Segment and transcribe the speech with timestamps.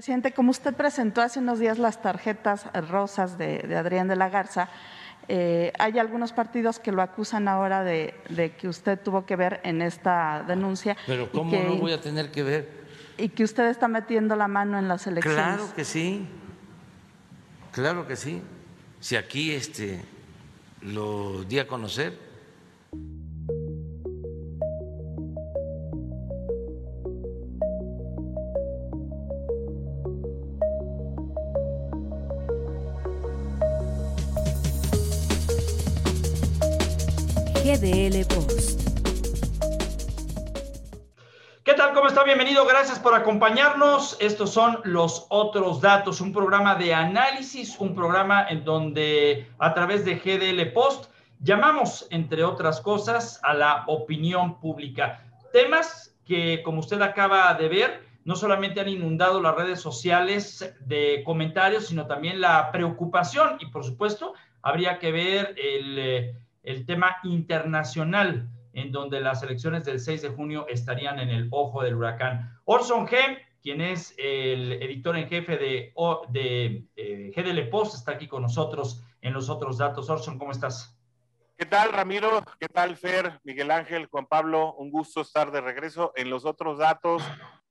[0.00, 4.70] Presidente, como usted presentó hace unos días las tarjetas rosas de, Adrián de la Garza,
[5.28, 8.14] eh, hay algunos partidos que lo acusan ahora de,
[8.58, 10.96] que usted tuvo que ver en esta denuncia.
[11.06, 12.70] Pero ¿cómo no voy a tener que ver?
[13.18, 15.38] Y que usted está metiendo la mano en las elecciones.
[15.38, 16.26] Claro que sí,
[17.70, 18.40] claro que sí.
[19.00, 20.02] Si aquí este,
[20.80, 22.29] lo di a conocer.
[37.70, 38.80] GDL Post.
[41.62, 41.94] ¿Qué tal?
[41.94, 42.24] ¿Cómo está?
[42.24, 42.66] Bienvenido.
[42.66, 44.16] Gracias por acompañarnos.
[44.20, 50.04] Estos son los otros datos, un programa de análisis, un programa en donde a través
[50.04, 55.24] de GDL Post llamamos, entre otras cosas, a la opinión pública.
[55.52, 61.22] Temas que, como usted acaba de ver, no solamente han inundado las redes sociales de
[61.24, 67.16] comentarios, sino también la preocupación y, por supuesto, habría que ver el eh, el tema
[67.24, 72.58] internacional, en donde las elecciones del 6 de junio estarían en el ojo del huracán.
[72.64, 75.92] Orson G., quien es el editor en jefe de,
[76.30, 80.08] de eh, GDL Post, está aquí con nosotros en los otros datos.
[80.08, 80.96] Orson, ¿cómo estás?
[81.60, 82.42] ¿Qué tal, Ramiro?
[82.58, 84.72] ¿Qué tal, Fer, Miguel Ángel, Juan Pablo?
[84.78, 87.22] Un gusto estar de regreso en los otros datos,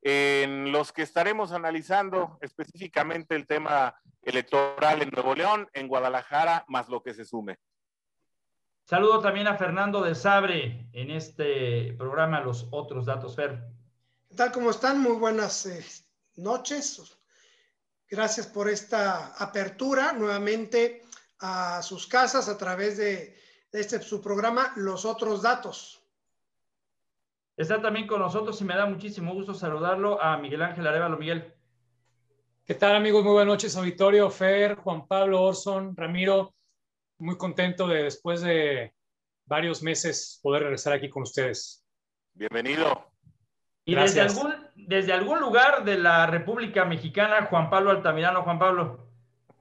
[0.03, 6.88] en los que estaremos analizando específicamente el tema electoral en Nuevo León, en Guadalajara, más
[6.88, 7.58] lo que se sume.
[8.90, 13.64] Saludo también a Fernando de Sabre en este programa Los Otros Datos, Fer.
[14.28, 14.52] ¿Qué tal?
[14.52, 15.00] ¿Cómo están?
[15.00, 15.86] Muy buenas eh,
[16.38, 17.16] noches.
[18.09, 21.04] Gracias por esta apertura nuevamente
[21.38, 23.38] a sus casas a través de,
[23.72, 26.03] este su programa Los Otros Datos.
[27.58, 31.16] Está también con nosotros y me da muchísimo gusto saludarlo a Miguel Ángel Arevalo.
[31.16, 31.53] Miguel.
[32.66, 33.24] ¿Qué tal amigos?
[33.24, 36.56] Muy buenas noches, auditorio, Fer, Juan Pablo, Orson, Ramiro
[37.20, 38.94] muy contento de después de
[39.45, 41.84] varios meses poder regresar aquí con ustedes.
[42.34, 43.12] Bienvenido.
[43.84, 48.44] Y desde algún, desde algún lugar de la República Mexicana, Juan Pablo Altamirano.
[48.44, 49.07] Juan Pablo.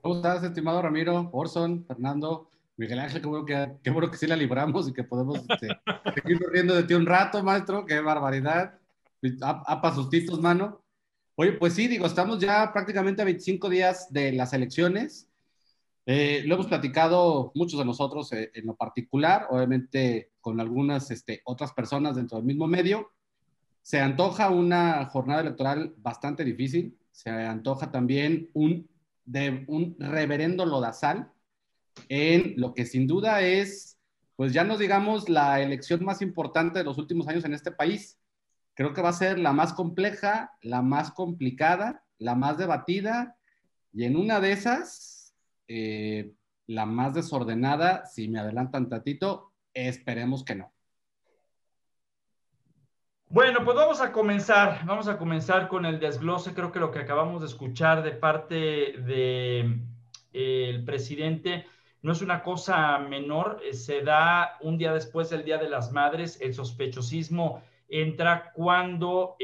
[0.00, 3.20] ¿Cómo estás, estimado Ramiro, Orson, Fernando, Miguel Ángel?
[3.20, 5.69] Qué bueno que, qué bueno que sí la libramos y que podemos este,
[6.14, 7.84] seguir riendo de ti un rato, maestro.
[7.84, 8.78] Qué barbaridad.
[9.42, 10.84] Apa sustitos, mano.
[11.34, 15.27] Oye, pues sí, digo, estamos ya prácticamente a 25 días de las elecciones
[16.10, 21.42] eh, lo hemos platicado muchos de nosotros eh, en lo particular, obviamente con algunas este,
[21.44, 23.10] otras personas dentro del mismo medio.
[23.82, 28.88] Se antoja una jornada electoral bastante difícil, se antoja también un,
[29.26, 31.30] de, un reverendo lodazal
[32.08, 33.98] en lo que sin duda es,
[34.34, 38.19] pues ya nos digamos, la elección más importante de los últimos años en este país.
[38.72, 43.36] Creo que va a ser la más compleja, la más complicada, la más debatida,
[43.92, 45.17] y en una de esas,
[45.68, 46.32] eh,
[46.66, 50.72] la más desordenada, si me adelantan tantito, esperemos que no.
[53.30, 56.54] Bueno, pues vamos a comenzar, vamos a comenzar con el desglose.
[56.54, 59.82] Creo que lo que acabamos de escuchar de parte del
[60.32, 61.66] eh, presidente
[62.00, 65.92] no es una cosa menor, eh, se da un día después del Día de las
[65.92, 69.36] Madres, el sospechosismo entra cuando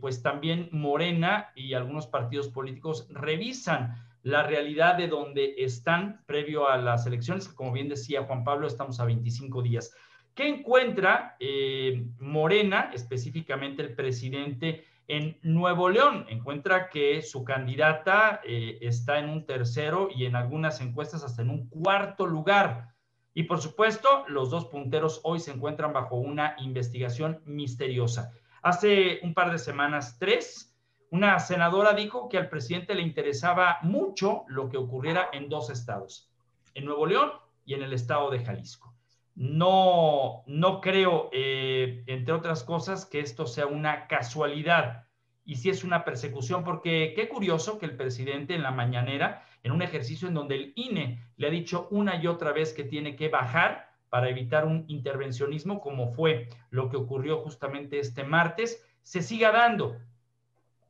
[0.00, 6.78] pues también Morena y algunos partidos políticos revisan la realidad de donde están previo a
[6.78, 9.94] las elecciones, como bien decía Juan Pablo, estamos a 25 días.
[10.34, 16.24] ¿Qué encuentra eh, Morena, específicamente el presidente, en Nuevo León?
[16.30, 21.50] Encuentra que su candidata eh, está en un tercero y en algunas encuestas hasta en
[21.50, 22.94] un cuarto lugar.
[23.34, 28.32] Y por supuesto, los dos punteros hoy se encuentran bajo una investigación misteriosa.
[28.62, 30.73] Hace un par de semanas, tres,
[31.14, 36.28] una senadora dijo que al presidente le interesaba mucho lo que ocurriera en dos estados,
[36.74, 37.30] en Nuevo León
[37.64, 38.92] y en el estado de Jalisco.
[39.36, 45.04] No, no creo, eh, entre otras cosas, que esto sea una casualidad
[45.44, 49.70] y si es una persecución, porque qué curioso que el presidente en la mañanera, en
[49.70, 53.14] un ejercicio en donde el INE le ha dicho una y otra vez que tiene
[53.14, 59.22] que bajar para evitar un intervencionismo, como fue lo que ocurrió justamente este martes, se
[59.22, 59.96] siga dando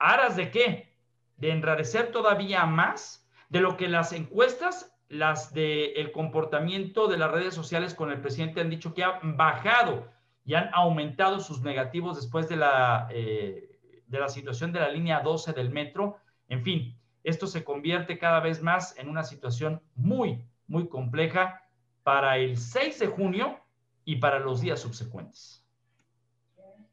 [0.07, 0.93] ¿Aras de qué?
[1.39, 7.31] De enrarecer todavía más de lo que las encuestas, las del el comportamiento de las
[7.31, 10.13] redes sociales con el presidente han dicho que han bajado
[10.45, 15.21] y han aumentado sus negativos después de la, eh, de la situación de la línea
[15.21, 16.19] 12 del metro.
[16.49, 21.63] En fin, esto se convierte cada vez más en una situación muy, muy compleja
[22.03, 23.59] para el 6 de junio
[24.05, 25.64] y para los días subsecuentes.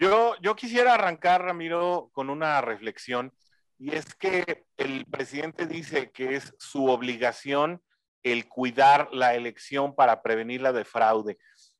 [0.01, 3.31] Yo, quisiera arrancar, Ramiro, con una reflexión.
[3.77, 7.83] y es que el presidente dice que es su obligación
[8.24, 11.38] el cuidar la elección para prevenirla de fraude.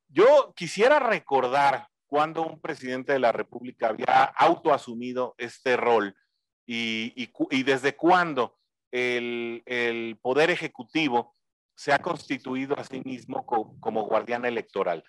[0.08, 6.16] Yo quisiera recordar cuando un presidente de la República había autoasumido este rol
[6.68, 8.60] y, desde cuándo
[8.92, 11.36] el, Poder Ejecutivo
[11.74, 15.04] se ha constituido a sí mismo como, guardián electoral.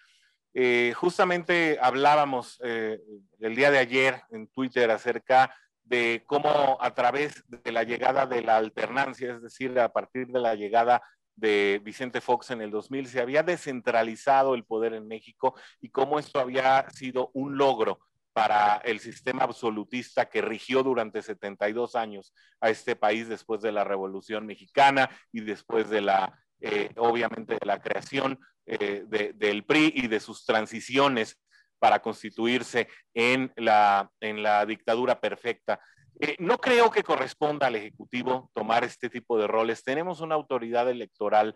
[0.55, 3.01] Eh, justamente hablábamos eh,
[3.41, 5.55] el día de ayer en Twitter acerca
[5.85, 10.41] de cómo a través de la llegada de la alternancia, es decir, a partir de
[10.41, 11.03] la llegada
[11.35, 16.19] de Vicente Fox en el 2000, se había descentralizado el poder en México y cómo
[16.19, 18.01] esto había sido un logro
[18.33, 23.85] para el sistema absolutista que rigió durante 72 años a este país después de la
[23.85, 29.05] Revolución Mexicana y después de la, eh, obviamente, de la creación eh,
[29.35, 31.37] del PRI y de sus transiciones
[31.81, 35.81] para constituirse en la, en la dictadura perfecta.
[36.21, 39.83] Eh, no creo que corresponda al Ejecutivo tomar este tipo de roles.
[39.83, 41.55] Tenemos una autoridad electoral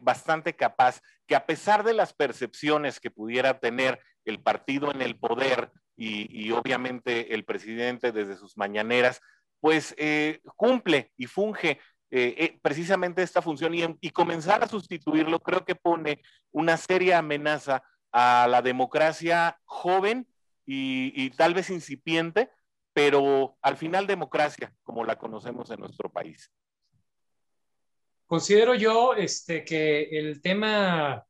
[0.00, 5.18] bastante capaz que a pesar de las percepciones que pudiera tener el partido en el
[5.18, 9.20] poder y, obviamente el presidente desde sus mañaneras,
[9.60, 9.94] pues
[10.56, 11.80] cumple y funge
[12.62, 16.22] precisamente esta función y, comenzar a sustituirlo creo que pone
[16.52, 17.82] una seria amenaza
[18.12, 20.26] a la democracia joven
[20.64, 22.50] y, tal vez incipiente,
[22.92, 26.50] pero al final democracia, como la conocemos en nuestro país.
[28.26, 31.26] Considero yo este, que el tema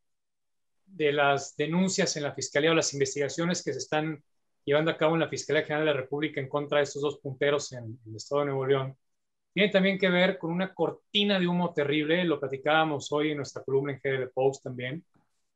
[0.84, 4.22] de las denuncias en la Fiscalía o las investigaciones que se están
[4.64, 7.18] llevando a cabo en la Fiscalía General de la República en contra de estos dos
[7.18, 8.96] punteros en, el Estado de Nuevo León,
[9.54, 13.62] tiene también que ver con una cortina de humo terrible, lo platicábamos hoy en nuestra
[13.62, 15.04] columna en GDL Post también,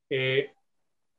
[0.08, 0.52] eh,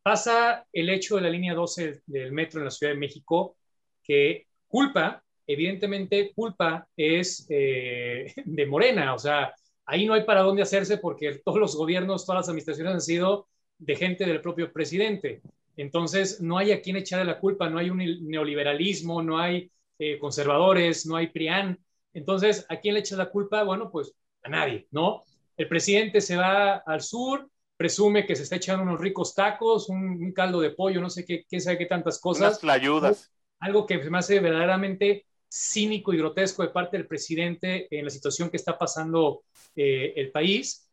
[0.02, 3.58] pasa el hecho de la línea 12 del metro en la Ciudad de México,
[4.02, 9.54] que culpa, evidentemente culpa es eh, de Morena, o sea,
[9.86, 13.48] ahí no hay para dónde hacerse porque todos los gobiernos, todas las administraciones han sido
[13.78, 15.42] de gente del propio presidente.
[15.76, 17.98] Entonces, no hay a quien echarle la culpa, no hay un
[18.28, 21.80] neoliberalismo, no hay eh, conservadores, no hay PRIAN.
[22.14, 23.64] Entonces, ¿a quién le echa la culpa?
[23.64, 24.14] Bueno, pues
[24.44, 25.24] a nadie, ¿no?
[25.58, 30.32] El presidente se va al sur, presume que se está echando unos ricos tacos, un,
[30.34, 32.64] caldo de pollo, no sé qué, qué sabe qué tantas cosas.
[32.64, 33.32] Unas ayudas.
[33.60, 38.12] Algo que se me hace verdaderamente cínico y grotesco de parte del presidente en la
[38.12, 39.44] situación que está pasando
[39.76, 40.90] eh, el país.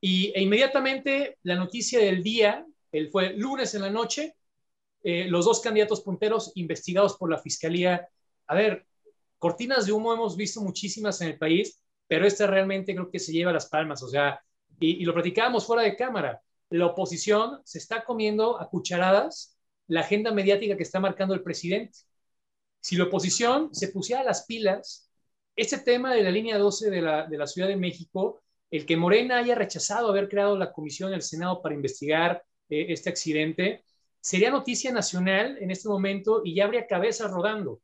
[0.00, 4.36] Y, e inmediatamente la noticia del día, él fue lunes en la noche,
[5.02, 8.08] eh, los dos candidatos punteros investigados por la fiscalía.
[8.46, 8.86] A ver,
[9.42, 13.32] cortinas de humo hemos visto muchísimas en el país, pero esta realmente creo que se
[13.32, 14.00] lleva las palmas.
[14.04, 14.40] O sea,
[14.78, 16.40] y, lo platicábamos fuera de cámara,
[16.70, 19.58] la oposición se está comiendo a cucharadas
[19.88, 21.98] la agenda mediática que está marcando el presidente.
[22.78, 25.10] Si la oposición se pusiera las pilas,
[25.56, 29.56] ese tema de la línea 12 de la, Ciudad de México, el que Morena haya
[29.56, 33.82] rechazado haber creado la comisión del Senado para investigar eh, este accidente,
[34.20, 37.80] sería noticia nacional en este momento y ya habría cabezas rodando.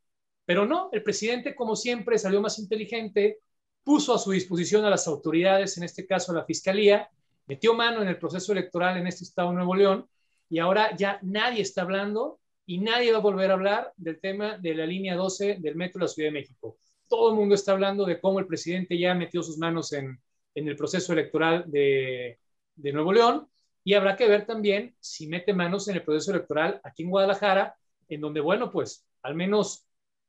[0.49, 3.41] Pero no, el presidente, como siempre, salió más inteligente,
[3.85, 7.11] puso a su disposición a las autoridades, en este caso a la Fiscalía,
[7.45, 10.09] metió mano en el proceso electoral en este estado Nuevo León
[10.49, 14.56] y ahora ya nadie está hablando y nadie va a volver a hablar del tema
[14.56, 16.79] de la línea 12 del metro de la Ciudad de México.
[17.09, 20.19] Todo el mundo está hablando de cómo el presidente ya metió sus manos en,
[20.55, 22.39] en el proceso electoral de,
[22.75, 23.46] de Nuevo León
[23.84, 27.77] y habrá que ver también si mete manos en el proceso electoral aquí en Guadalajara,
[28.08, 29.84] en donde, bueno, pues al menos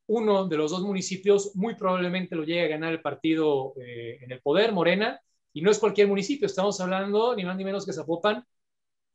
[0.10, 4.32] uno de los dos municipios muy probablemente lo llegue a ganar el partido eh, en
[4.32, 5.22] el poder, Morena,
[5.54, 8.44] y no es cualquier municipio, estamos hablando ni más ni menos que Zapopan,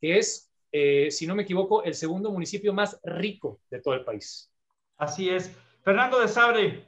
[0.00, 4.04] que es, eh, si no me equivoco, el segundo municipio más rico de todo el
[4.04, 4.48] país.
[4.96, 5.50] Así es.
[5.82, 6.84] Fernando de Sabre.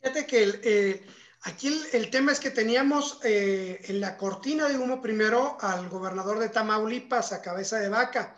[0.00, 1.02] Fíjate que eh,
[1.42, 6.40] aquí el, el, tema es que teníamos en la cortina de humo primero al gobernador
[6.40, 8.36] de Tamaulipas a cabeza de vaca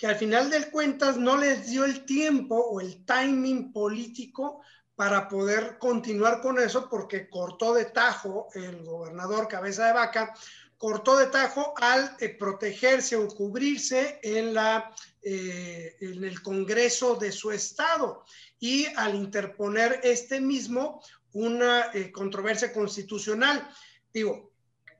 [0.00, 4.62] que al final del cuentas no les dio el tiempo o el timing político
[4.96, 10.34] para poder continuar con eso porque cortó de tajo el gobernador cabeza de vaca,
[10.78, 14.90] cortó de tajo al eh, protegerse o cubrirse en, la,
[15.20, 18.24] eh, en el Congreso de su estado
[18.58, 21.02] y al interponer este mismo
[21.34, 23.68] una eh, controversia constitucional.
[24.14, 24.49] Digo,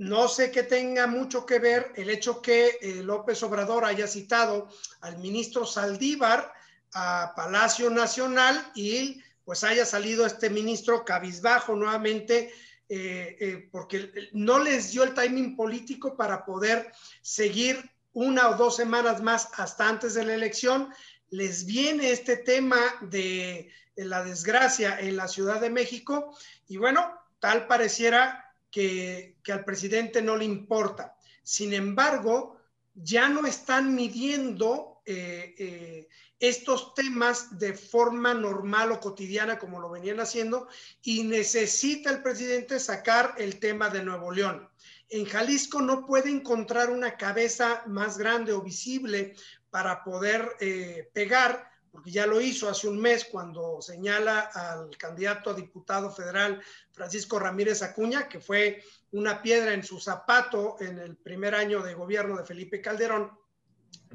[0.01, 4.71] no sé que tenga mucho que ver el hecho que eh, López Obrador haya citado
[5.03, 6.55] al ministro Saldívar
[6.95, 12.51] a Palacio Nacional y pues haya salido este ministro cabizbajo nuevamente
[12.89, 16.91] eh, eh, porque no les dio el timing político para poder
[17.21, 20.89] seguir una o dos semanas más hasta antes de la elección.
[21.29, 26.35] Les viene este tema de la desgracia en la Ciudad de México
[26.69, 31.17] y bueno, tal pareciera que, al presidente no le importa.
[31.43, 32.59] Sin embargo,
[32.95, 36.09] ya no están midiendo eh, eh,
[36.39, 40.69] estos temas de forma normal o cotidiana como lo venían haciendo
[41.03, 44.69] y necesita el presidente sacar el tema de Nuevo León.
[45.09, 49.35] En Jalisco no puede encontrar una cabeza más grande o visible
[49.71, 55.51] para poder eh, pegar porque ya lo hizo hace un mes cuando señala al candidato
[55.51, 58.83] a diputado federal Francisco Ramírez Acuña, que fue
[59.13, 63.33] una piedra en su zapato en el primer año de gobierno de Felipe Calderón,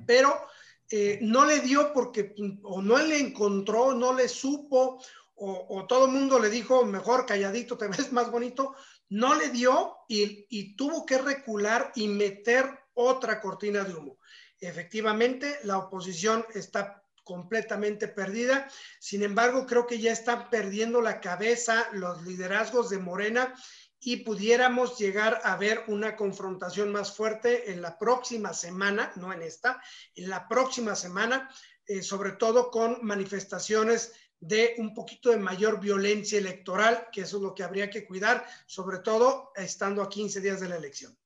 [0.06, 0.48] pero
[0.90, 5.02] eh, no le dio porque o no le encontró, no le supo,
[5.38, 8.76] o, todo el mundo le dijo, mejor calladito, te ves más bonito,
[9.10, 14.18] no le dio y, y tuvo que recular y meter otra cortina de humo.
[14.60, 18.70] Efectivamente, la oposición está completamente perdida.
[19.00, 23.54] Sin embargo, creo que ya están perdiendo la cabeza los liderazgos de Morena
[24.00, 29.42] y pudiéramos llegar a ver una confrontación más fuerte en la próxima semana, no en
[29.42, 29.82] esta,
[30.14, 31.50] en la próxima semana,
[31.88, 37.44] eh, sobre todo con manifestaciones de un poquito de mayor violencia electoral, que eso es
[37.44, 41.18] lo que habría que cuidar, sobre todo estando a 15 días de la elección.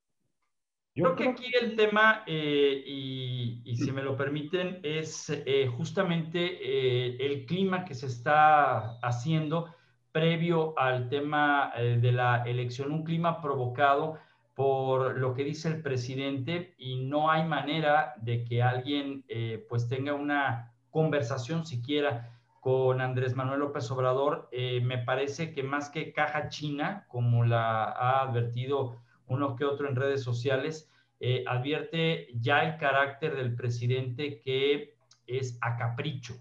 [0.99, 7.17] Creo que aquí el tema, eh, y, si me lo permiten, es eh, justamente eh,
[7.19, 9.73] el clima que se está haciendo
[10.11, 14.17] previo al tema de la elección, un clima provocado
[14.55, 19.23] por lo que dice el presidente y no hay manera de que alguien
[19.69, 24.49] pues tenga una conversación siquiera con Andrés Manuel López Obrador.
[24.51, 28.97] me parece que más que caja china, como la ha advertido
[29.29, 34.95] uno que otro en redes sociales, eh, advierte ya el carácter del presidente que
[35.27, 36.35] es a capricho,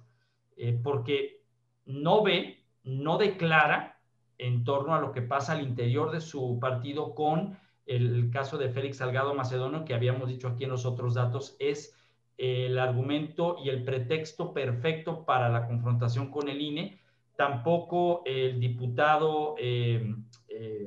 [0.57, 1.43] eh, porque
[1.85, 4.01] no ve, no declara
[4.39, 8.69] en torno a lo que pasa al interior de su partido con el caso de
[8.69, 11.97] Félix Salgado Macedonio, que habíamos dicho aquí en los otros datos, es
[12.37, 17.01] el argumento y el pretexto perfecto para la confrontación con el INE.
[17.35, 20.15] Tampoco el diputado eh,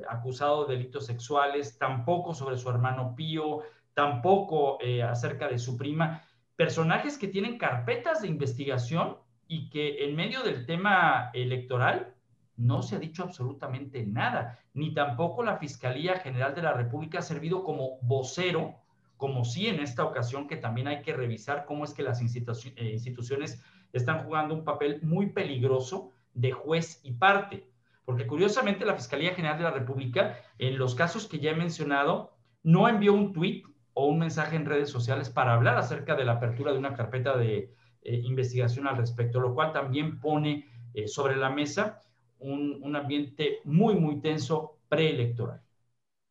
[0.08, 3.62] acusado de delitos sexuales, tampoco sobre su hermano Pío,
[3.94, 6.22] tampoco eh, acerca de su prima,
[6.56, 12.14] personajes que tienen carpetas de investigación y que en medio del tema electoral
[12.56, 17.22] no se ha dicho absolutamente nada, ni tampoco la Fiscalía General de la República ha
[17.22, 18.76] servido como vocero,
[19.16, 22.90] como sí en esta ocasión que también hay que revisar cómo es que las eh,
[22.92, 23.62] instituciones
[23.92, 27.71] están jugando un papel muy peligroso de juez y parte.
[28.04, 32.36] Porque curiosamente la Fiscalía General de la República, en los casos que ya he mencionado,
[32.62, 36.32] no envió un tuit o un mensaje en redes sociales para hablar acerca de la
[36.32, 41.36] apertura de una carpeta de eh, investigación al respecto, lo cual también pone eh, sobre
[41.36, 42.00] la mesa
[42.38, 45.62] un, un, ambiente muy, muy tenso preelectoral.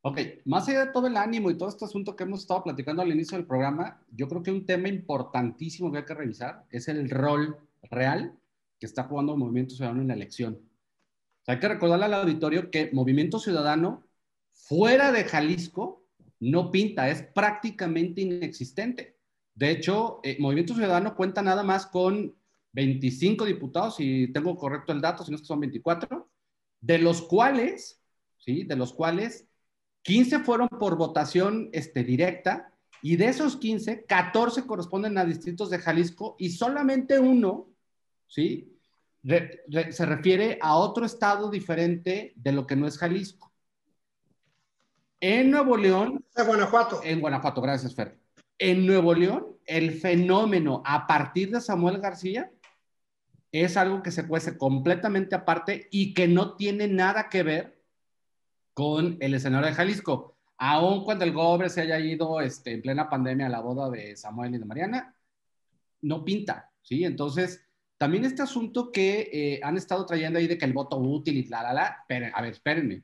[0.03, 3.03] Ok, más allá de todo el ánimo y todo este asunto que hemos estado platicando
[3.03, 6.87] al inicio del programa, yo creo que un tema importantísimo que hay que revisar es
[6.87, 8.35] el rol real
[8.79, 10.59] que está jugando Movimiento Ciudadano en la elección.
[11.47, 14.07] Hay que recordarle al auditorio que Movimiento Ciudadano,
[14.53, 16.05] fuera de Jalisco,
[16.39, 19.17] no pinta, es prácticamente inexistente.
[19.53, 22.35] De hecho, eh, Movimiento Ciudadano cuenta nada más con
[22.73, 26.29] 25 diputados, si tengo correcto el dato, si no es que son 24,
[26.79, 28.01] de los cuales,
[28.37, 28.63] ¿sí?
[28.63, 29.47] De los cuales
[30.03, 35.79] 15 fueron por votación este, directa y de esos 15, 14 corresponden a distritos de
[35.79, 37.69] Jalisco y solamente uno,
[38.27, 38.79] ¿sí?
[39.23, 43.51] Se refiere a otro estado diferente de lo que no es Jalisco.
[45.19, 46.25] En Nuevo León.
[46.35, 47.01] En Guanajuato.
[47.03, 48.19] En Guanajuato, gracias, Fer.
[48.57, 52.51] En Nuevo León, el fenómeno a partir de Samuel García
[53.51, 57.81] es algo que se cuece completamente aparte y que no tiene nada que ver
[58.73, 60.37] con el escenario de Jalisco.
[60.57, 64.15] Aun cuando el gobre se haya ido este, en plena pandemia a la boda de
[64.15, 65.15] Samuel y de Mariana,
[66.01, 67.03] no pinta, ¿sí?
[67.03, 67.63] Entonces,
[68.01, 71.43] también este asunto que eh, han estado trayendo ahí de que el voto útil y
[71.43, 72.03] la, la, la,
[72.33, 73.03] a ver, espérenme.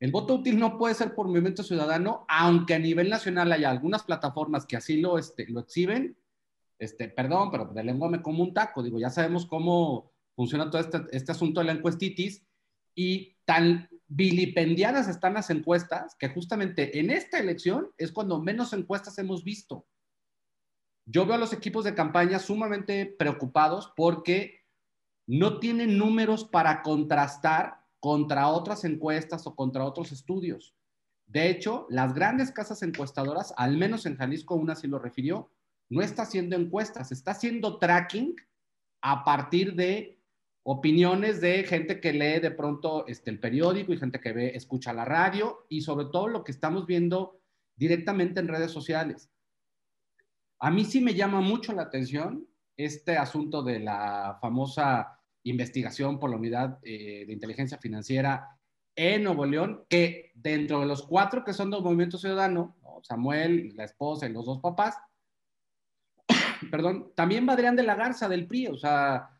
[0.00, 4.02] El voto útil no puede ser por movimiento ciudadano, aunque a nivel nacional haya algunas
[4.02, 6.16] plataformas que así lo, este, lo exhiben.
[6.76, 8.82] Este, perdón, pero de lengua me como un taco.
[8.82, 12.44] Digo, ya sabemos cómo funciona todo este, este asunto de la encuestitis
[12.96, 19.16] y tan vilipendiadas están las encuestas que justamente en esta elección es cuando menos encuestas
[19.18, 19.86] hemos visto.
[21.06, 24.64] Yo veo a los equipos de campaña sumamente preocupados porque
[25.26, 30.74] no tienen números para contrastar contra otras encuestas o contra otros estudios.
[31.26, 35.50] De hecho, las grandes casas encuestadoras, al menos en Jalisco una sí lo refirió,
[35.88, 38.36] no está haciendo encuestas, está haciendo tracking
[39.02, 40.18] a partir de
[40.64, 44.92] opiniones de gente que lee de pronto este, el periódico y gente que ve, escucha
[44.92, 47.40] la radio y sobre todo lo que estamos viendo
[47.76, 49.30] directamente en redes sociales.
[50.64, 56.30] A mí sí me llama mucho la atención este asunto de la famosa investigación por
[56.30, 58.58] la unidad eh, de inteligencia financiera
[58.96, 63.84] en Nuevo León, que dentro de los cuatro que son del Movimiento Ciudadano, Samuel, la
[63.84, 64.96] esposa y los dos papás,
[66.70, 69.38] perdón, también va Adrián de la Garza del PRI, o sea,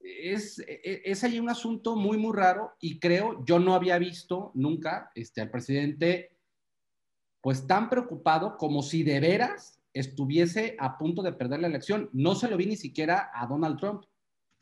[0.00, 4.50] es, e, es, ahí un asunto muy, muy raro y creo, yo no había visto
[4.52, 6.36] nunca este, al presidente
[7.40, 12.08] pues tan preocupado como si de veras estuviese a punto de perder la elección.
[12.12, 14.04] No se lo vi ni siquiera a Donald Trump.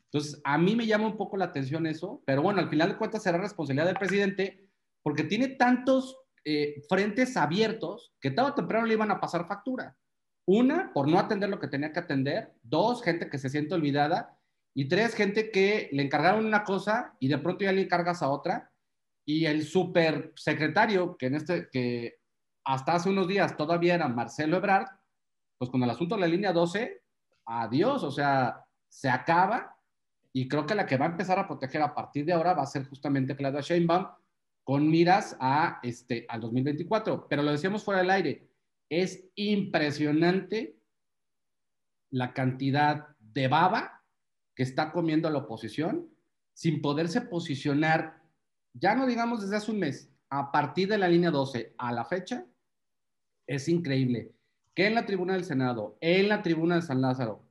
[0.05, 2.97] Entonces, a mí me llama un poco la atención eso, pero bueno, al final de
[2.97, 4.69] cuentas será responsabilidad del presidente
[5.03, 9.95] porque tiene tantos eh, frentes abiertos que tarde o temprano le iban a pasar factura.
[10.45, 12.53] Una, por no atender lo que tenía que atender.
[12.61, 14.37] Dos, gente que se siente olvidada.
[14.73, 18.29] Y tres, gente que le encargaron una cosa y de pronto ya le encargas a
[18.29, 18.71] otra.
[19.25, 22.19] Y el super secretario, que, en este, que
[22.65, 24.87] hasta hace unos días todavía era Marcelo Ebrard,
[25.61, 27.03] pues con el asunto de la línea 12,
[27.45, 29.77] adiós, o sea, se acaba.
[30.33, 32.63] Y creo que la que va a empezar a proteger a partir de ahora va
[32.63, 34.07] a ser justamente Claudia Sheinbaum,
[34.63, 37.27] con miras a este, al 2024.
[37.27, 38.49] Pero lo decíamos fuera del aire,
[38.89, 40.79] es impresionante
[42.09, 44.03] la cantidad de baba
[44.55, 46.09] que está comiendo la oposición
[46.55, 48.19] sin poderse posicionar,
[48.73, 52.03] ya no digamos desde hace un mes, a partir de la línea 12 a la
[52.03, 52.47] fecha,
[53.45, 54.33] es increíble
[54.73, 57.45] que en la tribuna del Senado, en la tribuna de San Lázaro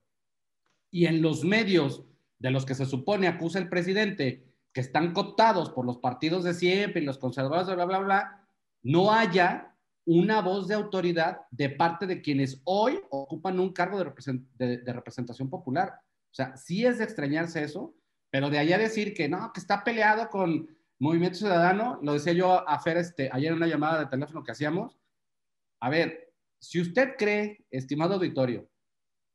[0.91, 2.05] y en los medios
[2.39, 6.55] de los que se supone acusa el presidente que están cooptados por los partidos de
[6.55, 8.49] siempre y los conservadores, bla, bla, bla,
[8.83, 9.75] no haya
[10.07, 16.00] una voz de autoridad de parte de quienes hoy ocupan un cargo de, representación popular.
[16.31, 17.95] O sea, sí es de extrañarse eso,
[18.31, 22.69] pero de allá decir que no, que está peleado con Movimiento Ciudadano, lo decía yo
[22.69, 24.97] a Fer este, ayer en una llamada de teléfono que hacíamos.
[25.80, 26.29] A ver,
[26.60, 28.68] si usted cree, estimado auditorio,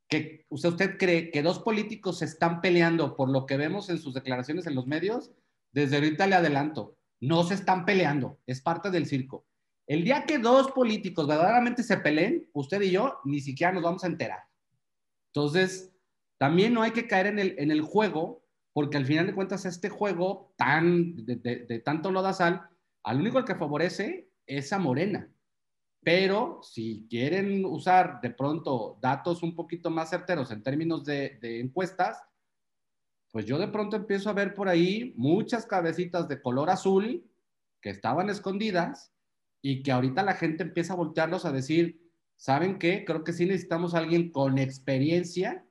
[0.08, 3.98] que usted, usted cree que dos políticos se están peleando por lo que vemos en
[3.98, 5.32] sus declaraciones en los medios,
[5.72, 9.46] desde ahorita le adelanto, no se están peleando, es parte del circo.
[9.88, 14.04] El día que dos políticos verdaderamente se peleen, usted y yo ni siquiera nos vamos
[14.04, 14.40] a enterar.
[15.34, 15.92] Entonces,
[16.38, 19.66] también no hay que caer en el, en el juego, porque al final de cuentas
[19.66, 22.62] este juego tan, de, de, de tanto lodazal,
[23.04, 25.30] al único que favorece es a Morena.
[26.06, 32.22] Pero si quieren usar de pronto datos un poquito más certeros en términos de, encuestas,
[33.32, 37.28] pues yo de pronto empiezo a ver por ahí muchas cabecitas de color azul
[37.82, 39.16] que estaban escondidas
[39.64, 42.00] y que ahorita la gente empieza a voltearlos a decir,
[42.36, 43.04] ¿saben qué?
[43.04, 45.66] Creo que sí necesitamos alguien con experiencia.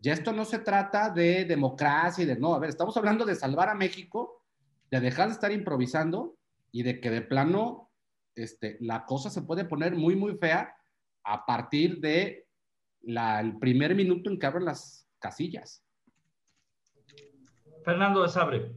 [0.00, 3.36] Ya esto no se trata de democracia y de no, a ver, estamos hablando de
[3.36, 4.44] salvar a México,
[4.90, 6.36] de dejar de estar improvisando
[6.72, 7.84] y de que de plano
[8.34, 10.76] este, la cosa se puede poner muy, muy fea
[11.24, 12.46] a partir de
[13.06, 15.82] el primer minuto en que abren las casillas.
[17.84, 18.72] Fernando de Sabre.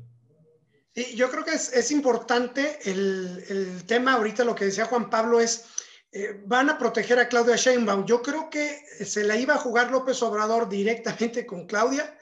[0.93, 5.65] Sí, yo creo que es, importante el, tema, ahorita lo que decía Juan Pablo es,
[6.11, 8.05] eh, van a proteger a Claudia Sheinbaum.
[8.05, 12.17] Yo creo que se la iba a jugar López Obrador directamente con Claudia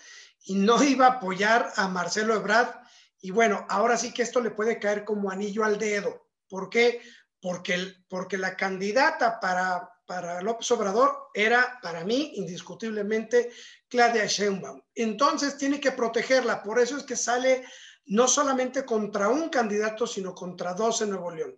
[0.45, 2.75] y no iba a apoyar a Marcelo Ebrard.
[3.21, 6.27] Y bueno, ahora sí que esto le puede caer como anillo al dedo.
[6.49, 7.01] ¿Por qué?
[7.45, 13.51] Porque, porque la candidata para, para López Obrador era, para mí, indiscutiblemente,
[13.87, 14.81] Claudia Sheinbaum.
[14.95, 17.63] Entonces tiene que protegerla, por eso es que sale
[18.07, 21.55] no solamente contra un candidato, sino contra dos en Nuevo León.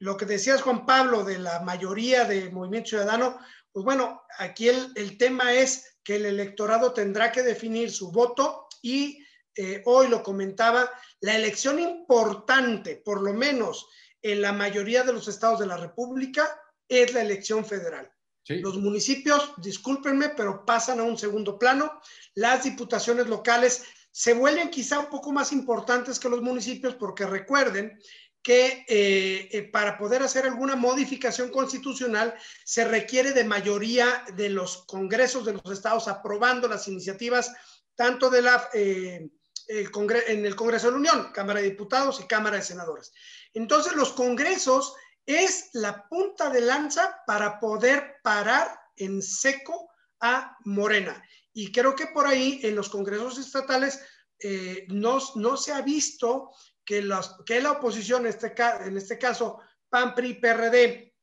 [0.00, 3.38] Lo que decías, Juan Pablo, de la mayoría de Movimiento Ciudadano,
[3.70, 8.66] pues bueno, aquí el, el tema es que el electorado tendrá que definir su voto
[8.82, 10.90] y eh, hoy lo comentaba,
[11.20, 13.86] la elección importante, por lo menos
[14.22, 18.10] en la mayoría de los estados de la República es la elección federal.
[18.48, 22.00] Los municipios, discúlpenme, pero pasan a un segundo plano.
[22.34, 28.00] Las diputaciones locales se vuelven quizá un poco más importantes que los municipios porque recuerden
[28.42, 34.84] que eh, eh, para poder hacer alguna modificación constitucional se requiere de mayoría de los
[34.86, 37.52] congresos de los estados aprobando las iniciativas
[37.94, 39.28] tanto de la, eh,
[39.70, 43.12] en el Congreso de la Unión, Cámara de Diputados y Cámara de Senadores.
[43.54, 51.22] Entonces, los congresos es la punta de lanza para poder parar en seco a Morena.
[51.52, 54.00] Y creo que por ahí en los congresos estatales
[54.40, 55.20] eh, no,
[55.56, 56.50] se ha visto
[56.84, 58.52] que, los, que la oposición, en este,
[58.84, 61.14] en este caso PAN, PRI, PRD,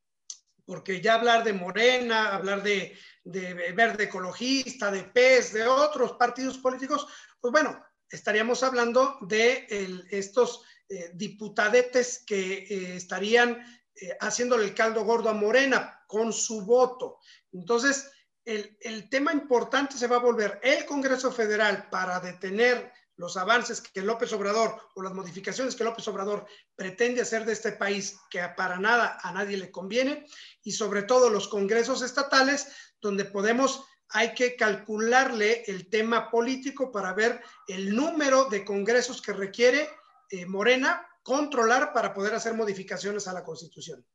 [0.65, 6.57] porque ya hablar de Morena, hablar de, de Verde Ecologista, de PES, de otros partidos
[6.57, 7.07] políticos,
[7.39, 9.67] pues bueno, estaríamos hablando de
[10.11, 13.57] estos eh, diputadetes que eh, estarían
[13.93, 17.19] eh, haciéndole el caldo gordo a Morena con su voto.
[17.51, 18.09] Entonces,
[18.45, 23.81] el, el, tema importante se va a volver el Congreso Federal para detener los avances
[23.81, 28.39] que López Obrador o las modificaciones que López Obrador pretende hacer de este país, que
[28.55, 30.25] para nada a nadie le conviene,
[30.63, 32.67] y sobre todo los congresos estatales,
[33.01, 39.33] donde podemos hay que calcularle el tema político para ver el número de congresos que
[39.33, 39.89] requiere
[40.29, 44.05] eh, Morena controlar para poder hacer modificaciones a la Constitución.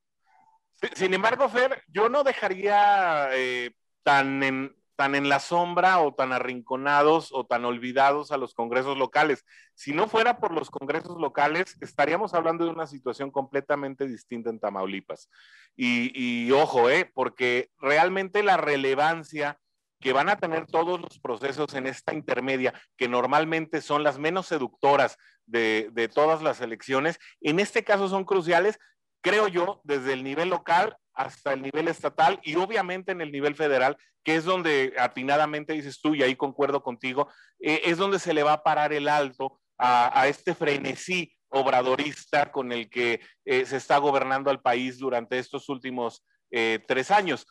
[0.94, 6.32] Sin embargo, Fer, yo no dejaría eh, tan, en, tan en la sombra o tan
[6.32, 9.44] arrinconados o tan olvidados a los congresos locales.
[9.74, 14.58] Si no fuera por los congresos locales, estaríamos hablando de una situación completamente distinta en
[14.58, 15.28] Tamaulipas.
[15.76, 19.60] Y, y ojo, eh, porque realmente la relevancia
[20.02, 24.48] que van a tener todos los procesos en esta intermedia, que normalmente son las menos
[24.48, 28.78] seductoras de, todas las elecciones, en este caso son cruciales,
[29.22, 33.54] creo yo, desde el nivel local hasta el nivel estatal y obviamente en el nivel
[33.54, 37.28] federal, que es donde atinadamente dices tú, y ahí concuerdo contigo,
[37.60, 42.72] eh, es donde se le va a parar el alto a, este frenesí obradorista con
[42.72, 47.46] el que eh, se está gobernando al país durante estos últimos eh, tres años.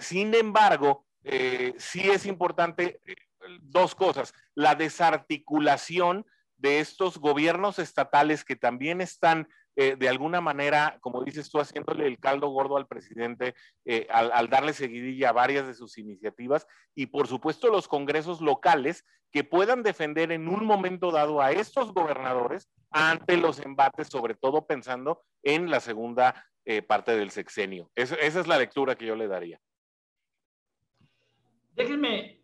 [0.00, 3.16] sin embargo, eh, sí es importante eh,
[3.60, 4.32] dos cosas.
[4.54, 6.26] La desarticulación
[6.56, 12.06] de estos gobiernos estatales que también están eh, de alguna manera, como dices tú, haciéndole
[12.08, 13.54] el caldo gordo al presidente
[14.10, 19.44] al, darle seguidilla a varias de sus iniciativas y por supuesto los congresos locales que
[19.44, 25.22] puedan defender en un momento dado a estos gobernadores ante los embates, sobre todo pensando
[25.44, 26.44] en la segunda
[26.88, 27.90] parte del sexenio.
[27.94, 29.60] esa es la lectura que yo le daría.
[31.78, 32.40] Déjenme,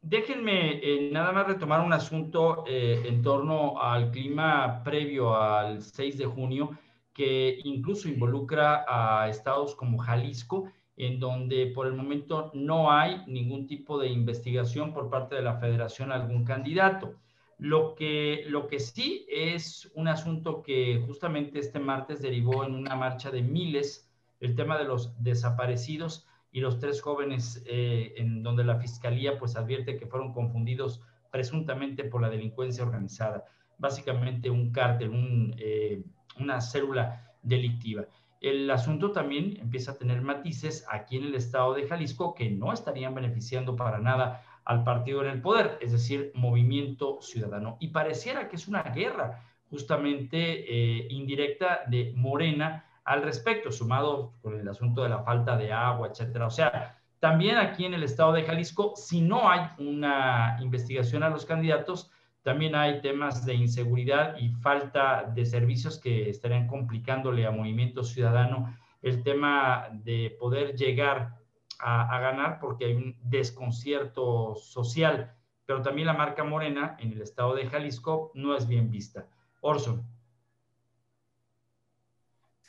[0.00, 6.16] déjenme eh, nada más retomar un asunto eh, en torno al clima previo al 6
[6.16, 6.70] de junio,
[7.12, 13.66] que incluso involucra a estados como Jalisco, en donde por el momento no hay ningún
[13.66, 17.16] tipo de investigación por parte de la federación a algún candidato.
[17.58, 22.96] Lo que, lo que sí es un asunto que justamente este martes derivó en una
[22.96, 28.62] marcha de miles, el tema de los desaparecidos y los tres jóvenes eh, en donde
[28.62, 33.44] la fiscalía pues advierte que fueron confundidos presuntamente por la delincuencia organizada,
[33.76, 36.04] básicamente un cártel, eh,
[36.38, 38.04] una célula delictiva.
[38.40, 42.72] El asunto también empieza a tener matices aquí en el estado de Jalisco que no
[42.72, 47.78] estarían beneficiando para nada al partido en el poder, es decir, movimiento ciudadano.
[47.80, 54.58] Y pareciera que es una guerra justamente eh, indirecta de Morena al respecto, sumado con
[54.58, 56.46] el asunto de la falta de agua, etcétera.
[56.46, 61.30] O sea, también aquí en el estado de Jalisco, si no hay una investigación a
[61.30, 62.10] los candidatos,
[62.42, 68.76] también hay temas de inseguridad y falta de servicios que estarían complicándole a Movimiento Ciudadano
[69.00, 71.38] el tema de poder llegar
[71.78, 75.34] a, a ganar porque hay un desconcierto social,
[75.66, 79.26] pero también la marca Morena en el estado de Jalisco no es bien vista.
[79.60, 80.13] Orson.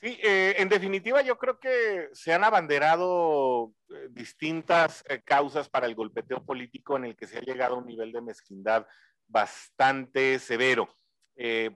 [0.06, 5.88] Sí, eh, en definitiva yo creo que se han abanderado eh, distintas eh, causas para
[5.88, 8.86] el golpeteo político en el que se ha llegado a un nivel de mezquindad
[9.28, 10.88] bastante severo.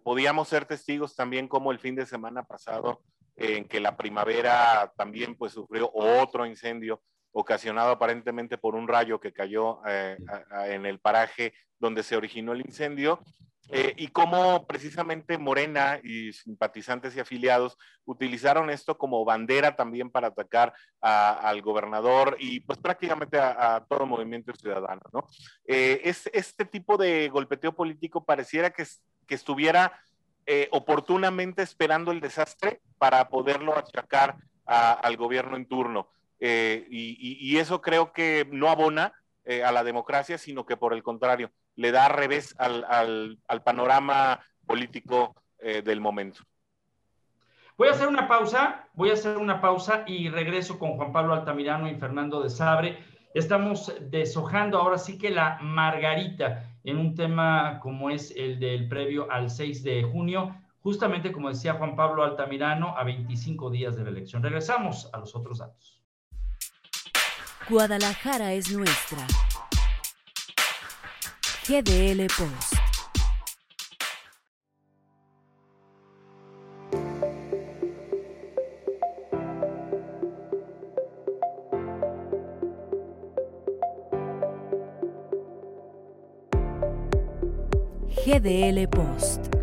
[0.03, 3.01] podíamos ser testigos también como el fin de semana pasado
[3.35, 9.33] en que la primavera también pues sufrió otro incendio ocasionado aparentemente por un rayo que
[9.33, 13.23] cayó en el paraje donde se originó el incendio
[13.71, 20.29] eh, y cómo precisamente Morena y simpatizantes y afiliados utilizaron esto como bandera también para
[20.29, 25.27] atacar al gobernador y pues prácticamente a, todo movimiento ciudadano, ¿no?
[25.67, 28.85] Eh, es, este tipo de golpeteo político pareciera que,
[29.27, 30.01] que estuviera
[30.47, 36.11] eh, oportunamente esperando el desastre para poderlo achacar al gobierno en turno.
[36.39, 39.13] Y, eso creo que no abona
[39.65, 45.81] a la democracia, sino que por el contrario, le da revés al, panorama político eh,
[45.81, 46.41] del momento.
[47.77, 51.33] Voy a hacer una pausa, voy a hacer una pausa y regreso con Juan Pablo
[51.33, 52.99] Altamirano y Fernando de Sabre.
[53.33, 59.31] Estamos deshojando ahora sí que la margarita en un tema como es el del previo
[59.31, 64.09] al 6 de junio, justamente como decía Juan Pablo Altamirano, a 25 días de la
[64.09, 64.43] elección.
[64.43, 66.03] Regresamos a los otros datos.
[67.69, 69.25] Guadalajara es nuestra.
[71.69, 72.73] GDL Post.
[88.25, 89.58] GDL Post.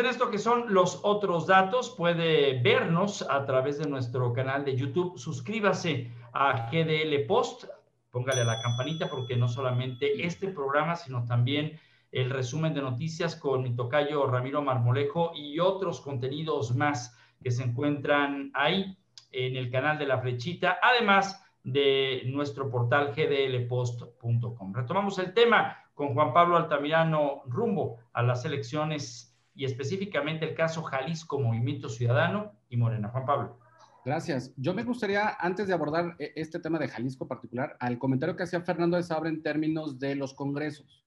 [0.00, 1.90] En esto que son los otros datos.
[1.90, 5.18] Puede vernos a través de nuestro canal de YouTube.
[5.18, 7.64] Suscríbase a GDL Post.
[8.10, 11.78] Póngale a la campanita porque no solamente este programa, sino también
[12.12, 17.62] el resumen de noticias con mi tocayo Ramiro Marmolejo y otros contenidos más que se
[17.62, 18.96] encuentran ahí
[19.32, 24.74] en el canal de la flechita, además de nuestro portal gdlpost.com.
[24.74, 30.82] Retomamos el tema con Juan Pablo Altamirano rumbo a las elecciones y específicamente el caso
[30.82, 33.08] Jalisco Movimiento Ciudadano y Morena.
[33.08, 33.58] Juan Pablo.
[34.04, 34.52] Gracias.
[34.56, 38.44] Yo me gustaría, antes de abordar e, este tema de Jalisco particular, al comentario que
[38.44, 41.04] hacía Fernando de Sabre en términos de los congresos.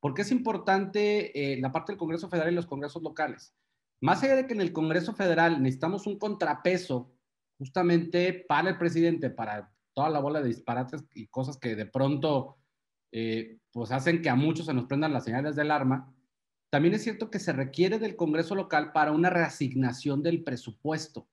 [0.00, 3.54] Porque es importante eh, la parte del Congreso Federal y los congresos locales.
[4.00, 7.12] Más allá de que en el Congreso Federal necesitamos un contrapeso
[7.58, 12.56] justamente para el presidente, para toda la bola de disparates y cosas que de pronto
[13.12, 16.12] eh, pues hacen que a muchos se nos prendan las señales del arma,
[16.72, 21.28] también es cierto que se requiere del Congreso local para una reasignación del presupuesto.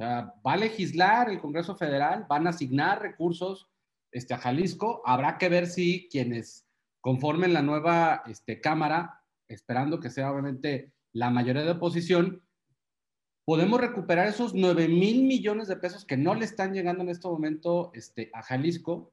[0.00, 3.68] va a legislar el Congreso Federal, van a asignar recursos
[4.12, 5.02] este, a Jalisco.
[5.04, 6.64] Habrá que ver si quienes
[7.00, 12.44] conformen la nueva este, Cámara, esperando que sea obviamente la mayoría de oposición,
[13.44, 17.26] podemos recuperar esos 9 mil millones de pesos que no le están llegando en este
[17.26, 19.12] momento este, a Jalisco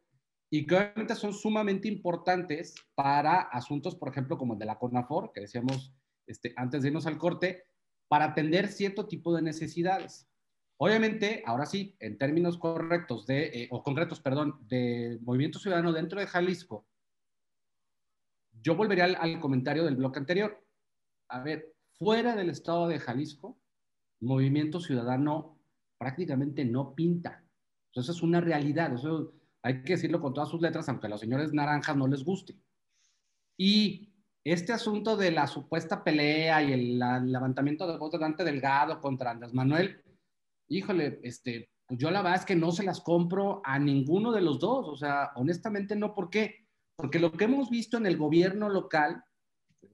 [0.49, 5.31] y que obviamente son sumamente importantes para asuntos, por ejemplo, como el de la CONAFOR,
[5.33, 5.93] que decíamos
[6.27, 7.63] este, antes de irnos al corte,
[8.07, 10.29] para atender cierto tipo de necesidades.
[10.77, 16.19] Obviamente, ahora sí, en términos correctos de, eh, o concretos, perdón, de Movimiento Ciudadano dentro
[16.19, 16.85] de Jalisco,
[18.61, 20.63] yo volvería al, al comentario del bloque anterior.
[21.29, 23.57] A ver, fuera del estado de Jalisco,
[24.21, 25.59] Movimiento Ciudadano
[25.97, 27.43] prácticamente no pinta.
[27.87, 28.93] Entonces es una realidad.
[28.93, 29.33] Eso
[29.65, 32.55] hay que decirlo con todas sus letras, aunque a los señores naranjas no les guste.
[33.57, 39.01] Y este asunto de la supuesta pelea y el, levantamiento de voz de Dante Delgado
[39.01, 40.03] contra Andrés Manuel,
[40.69, 44.41] híjole, este, pues yo la verdad es que no se las compro a ninguno de
[44.41, 46.67] los dos, o sea, honestamente no, ¿por qué?
[46.95, 49.23] Porque lo que hemos visto en el gobierno local,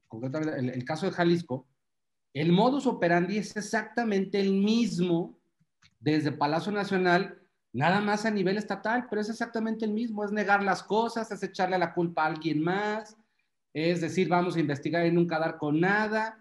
[0.09, 1.69] concretamente el, el caso de Jalisco,
[2.33, 5.39] el modus operandi es exactamente el mismo
[6.01, 7.40] desde Palacio Nacional
[7.73, 11.41] nada más a nivel estatal, pero es exactamente el mismo, es negar las cosas, es
[11.43, 13.17] echarle la culpa a alguien más,
[13.73, 16.37] es decir, vamos a investigar y nunca dar con nada,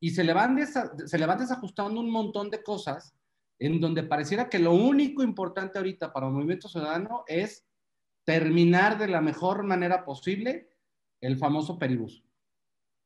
[0.00, 3.14] y se le van, se le desajustando un montón de cosas
[3.58, 7.64] en donde pareciera que lo único importante ahorita para el movimiento ciudadano es
[8.24, 10.68] terminar de la mejor manera posible
[11.22, 12.22] el famoso peribus.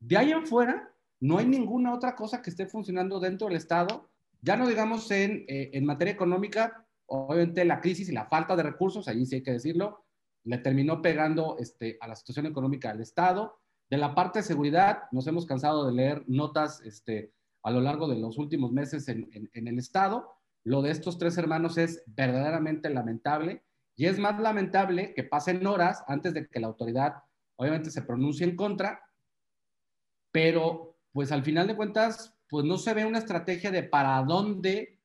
[0.00, 4.10] De ahí en fuera, no hay ninguna otra cosa que esté funcionando dentro del Estado,
[4.40, 8.62] ya no digamos en, eh, en materia económica, obviamente la crisis y la falta de
[8.62, 10.04] recursos, allí sí hay que decirlo,
[10.44, 13.58] le terminó pegando este, a la situación económica del Estado.
[13.90, 18.08] De la parte de seguridad, nos hemos cansado de leer notas este, a lo largo
[18.08, 20.30] de los últimos meses en, en, el Estado.
[20.64, 23.64] Lo de estos tres hermanos es verdaderamente lamentable
[23.96, 27.14] y es más lamentable que pasen horas antes de que la autoridad
[27.56, 29.02] obviamente se pronuncie en contra,
[30.30, 34.99] pero pues al final de cuentas, pues no se ve una estrategia de para dónde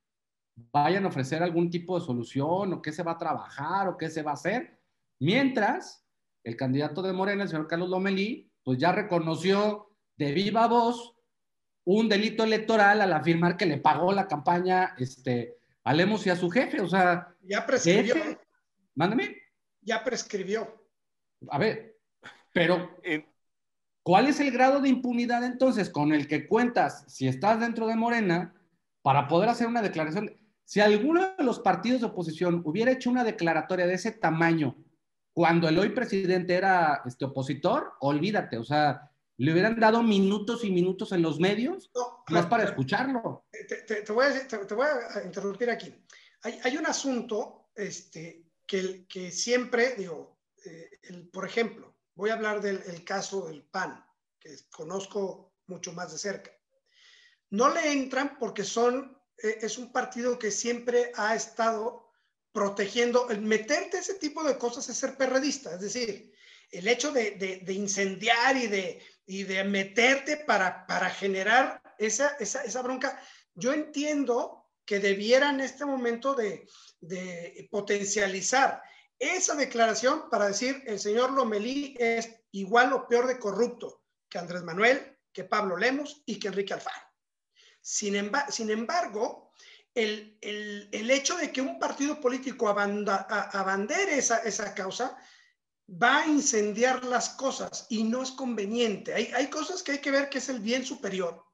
[0.55, 4.09] vayan a ofrecer algún tipo de solución o qué se va a trabajar o qué
[4.09, 4.79] se va a hacer.
[5.19, 6.05] Mientras,
[6.43, 11.15] el candidato de Morena, el señor Carlos Lomelí, pues ya reconoció de viva voz
[11.85, 16.35] un delito electoral al afirmar que le pagó la campaña este, a Lemos y a
[16.35, 16.81] su jefe.
[16.81, 18.15] O sea, ya prescribió.
[18.95, 19.37] mándame.
[19.81, 20.87] Ya prescribió.
[21.49, 21.99] A ver,
[22.51, 22.97] pero
[24.01, 27.95] ¿cuál es el grado de impunidad entonces con el que cuentas si estás dentro de
[27.95, 28.55] Morena
[29.03, 30.31] para poder hacer una declaración?
[30.65, 34.75] Si alguno de los partidos de oposición hubiera hecho una declaratoria de ese tamaño
[35.31, 40.71] cuando el hoy presidente era este opositor, olvídate, o sea, le hubieran dado minutos y
[40.71, 41.91] minutos en los medios
[42.29, 43.45] más para escucharlo.
[43.87, 45.93] Te, voy a, interrumpir aquí.
[46.41, 50.89] Hay, un asunto este, que, que siempre, digo, eh,
[51.31, 54.05] por ejemplo, voy a hablar del caso del PAN,
[54.39, 56.51] que conozco mucho más de cerca.
[57.49, 62.11] No le entran porque son es un partido que siempre ha estado
[62.51, 63.29] protegiendo.
[63.29, 66.33] El meterte ese tipo de cosas es ser perredista, es decir,
[66.71, 72.81] el hecho de, incendiar y de, y de meterte para, para generar esa, esa, esa,
[72.81, 73.21] bronca,
[73.53, 76.67] yo entiendo que debiera en este momento de,
[77.69, 78.81] potencializar
[79.19, 84.63] esa declaración para decir el señor Lomelí es igual o peor de corrupto que Andrés
[84.63, 87.04] Manuel, que Pablo Lemos y que Enrique Alfaro.
[87.87, 89.51] Sin, embargo,
[89.93, 95.15] el, hecho de que un partido político abandere esa, esa causa
[95.87, 99.13] va a incendiar las cosas y no es conveniente.
[99.13, 101.45] Hay, hay cosas que hay que ver que es el bien superior.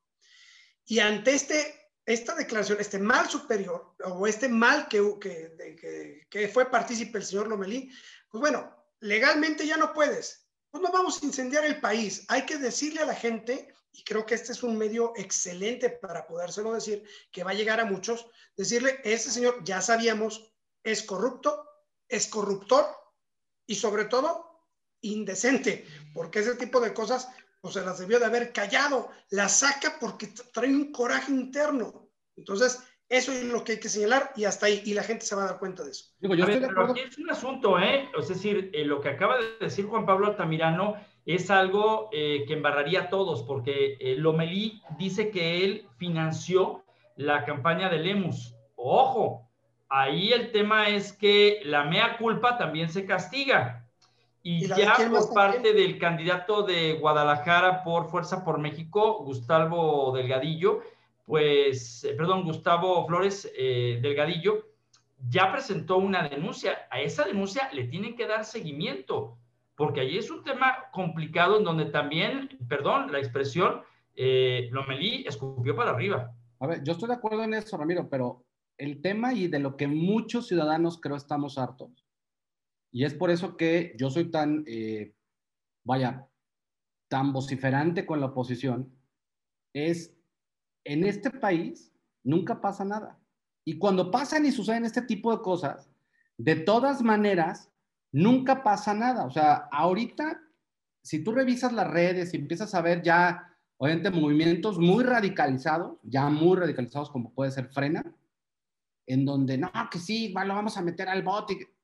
[0.85, 6.71] Y ante este, esta declaración, este mal superior o este mal que, que, que, fue
[6.71, 7.91] partícipe el señor Lomelí,
[8.29, 10.47] pues bueno, legalmente ya no puedes.
[10.69, 12.23] Pues no vamos a incendiar el país.
[12.29, 16.27] Hay que decirle a la gente, y creo que este es un medio excelente para
[16.27, 21.67] podérselo decir, que va a llegar a muchos, decirle, ese señor ya sabíamos, es corrupto,
[22.07, 22.85] es corruptor,
[23.65, 24.67] y sobre todo
[25.01, 27.27] indecente, porque ese tipo de cosas
[27.61, 32.09] pues se las debió de haber callado, la saca porque trae un coraje interno.
[32.35, 32.79] Entonces,
[33.11, 35.43] eso es lo que hay que señalar y hasta ahí, y la gente se va
[35.43, 36.05] a dar cuenta de eso.
[36.19, 38.09] Digo, yo pero aquí es un asunto, ¿eh?
[38.17, 40.95] Es decir, eh, lo que acaba de decir Juan Pablo Altamirano
[41.25, 46.83] es algo eh, que embarraría a todos, porque eh, Lomelí dice que él financió
[47.15, 48.55] la campaña de Lemus.
[48.75, 49.51] Ojo,
[49.93, 53.85] Ahí el tema es que la mea culpa también se castiga.
[54.41, 60.79] Y, ya por parte del candidato de Guadalajara por Fuerza por México, Gustavo Delgadillo,
[61.25, 64.71] pues, eh, perdón, Gustavo Flores eh, Delgadillo,
[65.29, 66.87] ya presentó una denuncia.
[66.89, 69.37] A esa denuncia le tienen que dar seguimiento,
[69.75, 73.81] porque ahí es un tema complicado en donde también, perdón, la expresión,
[74.15, 76.35] eh, Lomelí escupió para arriba.
[76.59, 78.45] A ver, yo estoy de acuerdo en eso, Ramiro, pero
[78.77, 82.05] el tema y de lo que muchos ciudadanos creo estamos hartos.
[82.91, 85.13] Y es por eso que yo soy tan, eh,
[85.83, 86.27] vaya,
[87.07, 88.93] tan vociferante con la oposición,
[89.73, 90.17] es
[90.83, 91.91] en este país
[92.23, 93.19] nunca pasa nada.
[93.65, 95.89] Y cuando pasan y suceden este tipo de cosas,
[96.37, 97.71] de todas maneras,
[98.11, 99.25] nunca pasa nada.
[99.25, 100.41] O sea, ahorita,
[101.03, 106.29] si tú revisas las redes y empiezas a ver ya, obviamente, movimientos muy radicalizados, ya
[106.29, 108.15] muy radicalizados como puede ser Frena,
[109.05, 111.75] en donde, no, que sí, lo vamos a meter al bote.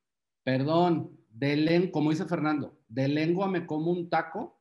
[0.44, 4.56] Perdón, de como dice Fernando, de lengua me como un taco.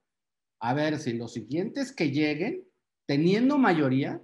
[0.58, 2.65] A ver si los siguientes que lleguen,
[3.06, 4.20] teniendo mayoría,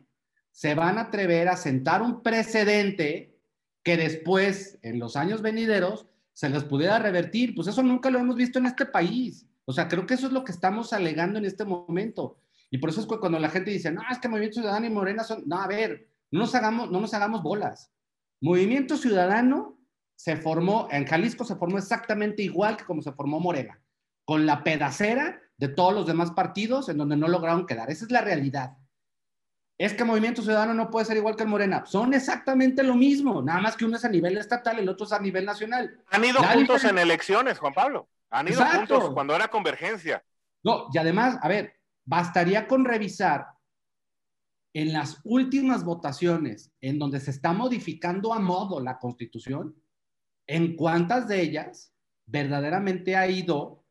[0.51, 3.39] se van a atrever a sentar un precedente
[3.83, 7.55] que después, en los años venideros, se les pudiera revertir.
[7.55, 9.47] Pues eso nunca lo hemos visto en este país.
[9.65, 12.39] O sea, creo que eso es lo que estamos alegando en este momento.
[12.71, 15.25] Y por eso es cuando la gente dice, no, es que Movimiento Ciudadano y Morena
[15.25, 17.93] son, no, a ver, no hagamos, no nos hagamos bolas.
[18.41, 19.79] Movimiento Ciudadano
[20.17, 23.81] se formó, en Jalisco se formó exactamente igual que como se formó Morena,
[24.25, 27.91] con la pedacera de todos los demás partidos en donde no lograron quedar.
[27.91, 28.77] Esa es la realidad.
[29.79, 31.85] Es que Movimiento Ciudadano no puede ser igual que el Morena.
[31.87, 35.13] Son exactamente lo mismo, nada más que uno es a nivel estatal el otro es
[35.13, 36.03] a nivel nacional.
[36.11, 38.09] Han ido juntos en elecciones, Juan Pablo.
[38.31, 40.25] Han ido juntos cuando era convergencia.
[40.63, 43.47] No, y además, a ver, bastaría con revisar
[44.75, 49.77] en las últimas votaciones en donde se está modificando a modo la constitución,
[50.47, 51.95] en cuántas de ellas
[52.27, 53.82] verdaderamente ha ido,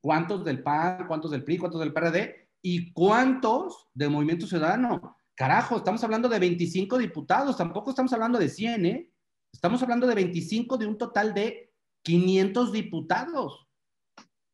[0.00, 5.16] cuántos del PAN, cuántos del PRI, cuántos del PRD y cuántos del Movimiento Ciudadano.
[5.34, 9.12] Carajo, estamos hablando de 25 diputados, tampoco estamos hablando de 100, ¿eh?
[9.52, 13.68] Estamos hablando de 25 de un total de 500 diputados.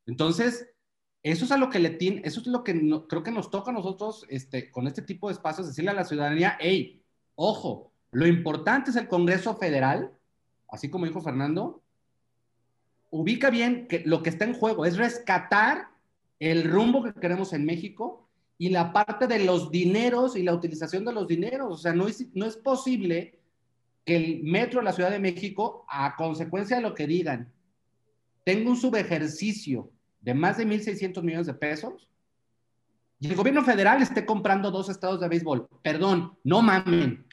[0.06, 0.70] Entonces,
[1.22, 2.74] eso es a lo que le tiene, eso es lo que
[3.08, 6.04] creo que nos toca a nosotros este, con este tipo de espacios, decirle a la
[6.04, 7.02] ciudadanía, hey,
[7.34, 10.12] ojo, lo importante es el Congreso Federal,
[10.68, 11.83] así como dijo Fernando,
[13.14, 15.86] ubica bien que lo que está en juego es rescatar
[16.40, 21.04] el rumbo que queremos en México y la parte de los dineros y la utilización
[21.04, 21.72] de los dineros.
[21.72, 23.38] O sea, no es, posible
[24.04, 27.52] que el metro de la Ciudad de México, a consecuencia de lo que digan,
[28.42, 32.08] tenga un subejercicio de más de 1.600 millones de pesos
[33.20, 35.68] y el gobierno federal esté comprando dos estados de béisbol.
[35.82, 37.24] Perdón, no mamen.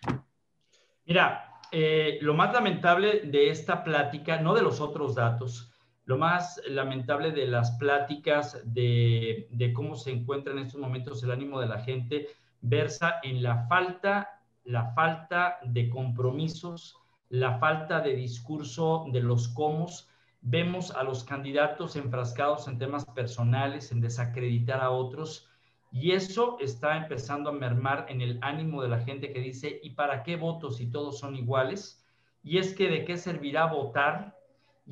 [1.07, 5.69] Mira, eh, lo más lamentable de esta plática, no de los otros datos,
[6.11, 11.57] lo más lamentable de las pláticas de, cómo se encuentra en estos momentos el ánimo
[11.61, 12.27] de la gente,
[12.59, 16.97] versa en la falta, la falta de compromisos,
[17.29, 20.09] la falta de discurso de los comos
[20.41, 25.47] vemos a los candidatos enfrascados en temas personales, en desacreditar a otros,
[25.93, 29.91] y eso está empezando a mermar en el ánimo de la gente que dice, ¿y
[29.91, 32.05] para qué voto si todos son iguales?
[32.43, 34.40] Y es que de qué servirá votar,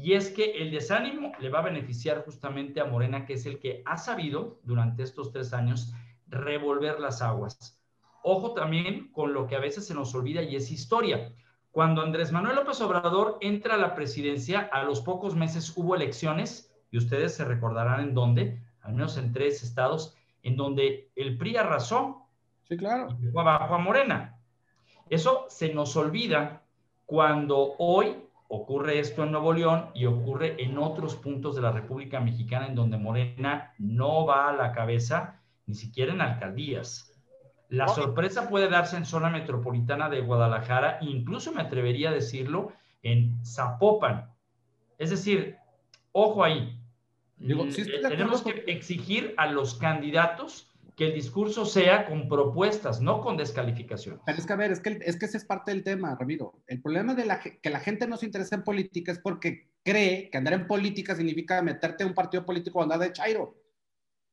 [0.01, 3.59] y es que el desánimo le va a beneficiar justamente a Morena, que es el
[3.59, 5.93] que ha sabido durante estos tres años
[6.27, 7.77] revolver las aguas.
[8.23, 11.33] ojo también con lo que a veces se nos olvida y es historia.
[11.71, 16.73] Cuando Andrés Manuel López Obrador entra a la presidencia, a los pocos meses hubo elecciones,
[16.91, 21.57] y ustedes se recordarán en dónde, al menos en tres estados, en donde el PRI
[21.57, 22.25] arrasó.
[22.69, 23.09] Sí, claro.
[23.35, 24.39] Abajo a Morena.
[25.09, 26.63] Eso se nos olvida
[27.05, 32.19] cuando hoy ocurre esto en Nuevo León y ocurre en otros puntos de la República
[32.19, 37.15] Mexicana en donde Morena no va a la cabeza, ni siquiera en alcaldías.
[37.69, 42.73] La sorpresa puede darse en zona metropolitana de Guadalajara, incluso me atrevería a decirlo
[43.03, 44.31] en Zapopan.
[44.97, 45.57] Es decir,
[46.11, 46.75] ojo ahí.
[47.37, 47.69] Mm,
[48.09, 50.68] tenemos que exigir a los candidatos
[50.99, 54.19] que el discurso sea con propuestas, no con descalificación.
[54.25, 56.61] Pero es que, a ver, es que, es que ese es parte del tema, Ramiro.
[56.67, 60.29] El problema de la, que la gente no se interesa en política es porque cree
[60.29, 63.55] que andar en política significa meterte en un partido político o andar de chairo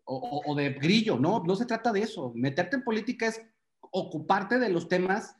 [0.06, 2.32] o, de grillo, no, no se trata de eso.
[2.34, 3.40] Meterte en política es
[3.92, 5.36] ocuparte de los temas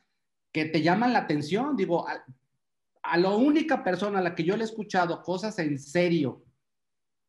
[0.53, 1.75] que te llaman la atención.
[1.75, 6.45] Digo, a, la única persona a la que yo le he escuchado cosas en serio,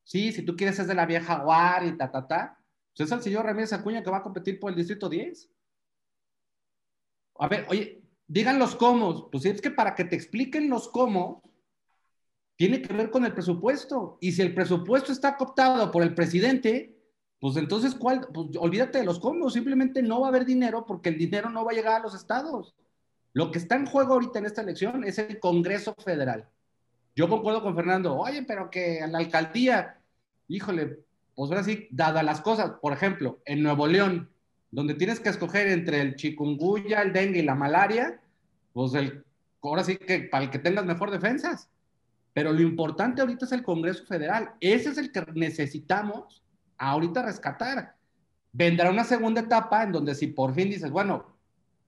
[0.04, 2.57] sí, si tú quieres es de la vieja Guar y ta, ta, ta,
[2.98, 5.48] pues es el señor Ramírez Acuña que va a competir por el Distrito 10.
[7.38, 9.30] A ver, oye, digan los cómo.
[9.30, 11.48] Pues es que para que te expliquen los cómo,
[12.56, 14.18] tiene que ver con el presupuesto.
[14.20, 16.98] Y si el presupuesto está cooptado por el presidente,
[17.38, 18.26] pues entonces, ¿cuál?
[18.34, 21.64] Pues olvídate de los combos, simplemente no va a haber dinero porque el dinero no
[21.64, 22.74] va a llegar a los estados.
[23.32, 26.48] Lo que está en juego ahorita en esta elección es el Congreso Federal.
[27.14, 30.00] Yo concuerdo con Fernando, oye, pero que a la alcaldía,
[30.48, 31.04] híjole,
[31.38, 34.28] pues ahora sí, dadas las cosas, por ejemplo, en Nuevo León,
[34.72, 38.20] donde tienes que escoger entre el chikungunya, el dengue y la malaria,
[38.72, 38.92] pues
[39.62, 41.70] ahora sí que para el que tengas mejor defensas.
[42.32, 44.50] Pero lo importante ahorita es el Congreso Federal.
[44.58, 46.42] Ese es el que necesitamos
[46.76, 47.94] ahorita rescatar.
[48.50, 51.36] Vendrá una segunda etapa en donde si por fin dices, bueno,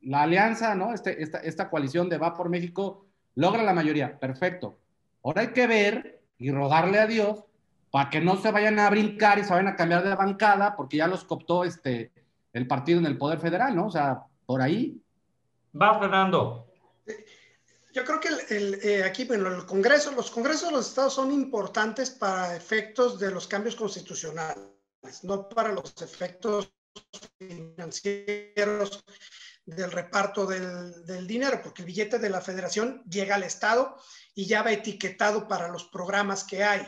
[0.00, 0.94] la alianza, ¿no?
[0.94, 4.78] Este, esta, esta coalición de Va por México logra la mayoría, perfecto.
[5.24, 7.49] Ahora hay que ver y rogarle a Dios
[7.90, 10.98] para que no se vayan a brincar y se vayan a cambiar de bancada porque
[10.98, 12.12] ya los cooptó este,
[12.52, 13.86] el partido en el Poder Federal, ¿no?
[13.86, 15.00] O sea, por ahí.
[15.80, 16.66] Va, Fernando.
[17.92, 21.32] Yo creo que el, eh, aquí, bueno, el Congreso, los congresos de los estados son
[21.32, 24.70] importantes para efectos de los cambios constitucionales
[25.22, 26.72] no para los efectos
[27.38, 29.04] financieros
[29.64, 33.96] del reparto del, dinero, porque el billete de la federación llega al Estado
[34.34, 36.86] y ya va etiquetado para los programas que hay.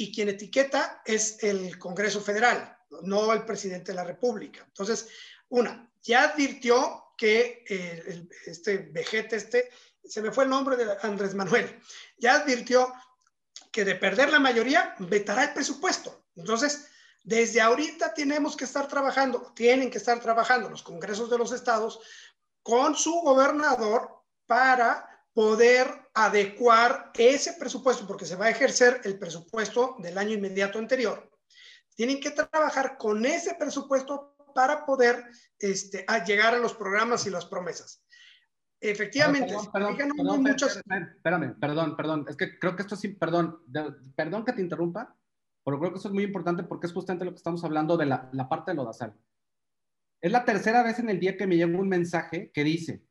[0.00, 4.64] Y quien etiqueta es el Congreso Federal, no el presidente de la República.
[4.66, 5.08] Entonces,
[5.50, 9.68] una, ya advirtió que eh, este vejete, este,
[10.02, 11.78] se me fue el nombre de Andrés Manuel,
[12.16, 12.90] ya advirtió
[13.70, 16.24] que de perder la mayoría, vetará el presupuesto.
[16.34, 16.86] Entonces,
[17.22, 22.00] desde ahorita tenemos que estar trabajando, tienen que estar trabajando los congresos de los estados
[22.62, 29.96] con su gobernador para poder adecuar ese presupuesto, porque se va a ejercer el presupuesto
[29.98, 31.30] del año inmediato anterior.
[31.94, 35.24] Tienen que trabajar con ese presupuesto para poder
[35.58, 38.04] este, llegar a los programas y las promesas.
[38.80, 43.62] Efectivamente, perdón, perdón, espérame, perdón, perdón, es que creo que esto sí, perdón,
[44.16, 45.14] perdón que te interrumpa,
[45.62, 48.06] pero creo que eso es muy importante porque es justamente lo que estamos hablando de
[48.06, 49.14] la, la parte de lo sal.
[50.22, 53.04] Es la tercera vez en el día que me llega un mensaje que dice,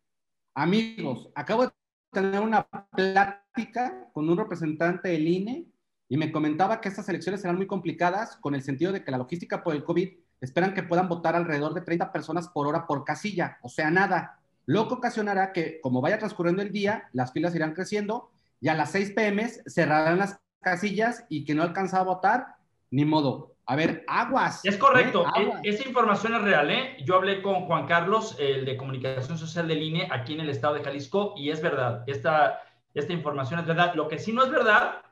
[0.55, 1.71] amigos, acabo de
[2.11, 5.65] tener una plática con un representante del INE
[6.07, 9.17] y me comentaba que estas elecciones serán muy complicadas con el sentido de que la
[9.17, 10.09] logística por el COVID
[10.41, 14.39] esperan que puedan votar alrededor de 30 personas por hora por casilla, o sea, nada.
[14.65, 18.31] Lo que ocasionará que, como vaya transcurriendo el día, las filas irán creciendo
[18.61, 22.55] y a las 6 pm cerrarán las casillas y que no alcanza a votar,
[22.91, 23.55] ni modo.
[23.69, 24.65] A ver, aguas.
[24.65, 25.51] Es correcto, ¿eh?
[25.61, 26.71] esa información es real.
[26.71, 26.97] ¿eh?
[27.05, 30.73] Yo hablé con Juan Carlos, el de Comunicación Social del INE, aquí en el estado
[30.73, 32.63] de Jalisco, y es verdad, esta,
[32.95, 33.93] esta información es verdad.
[33.93, 35.03] Lo que sí no es verdad